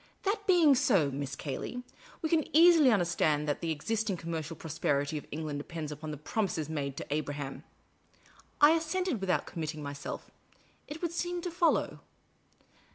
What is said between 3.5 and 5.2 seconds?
the existing commercial prosperity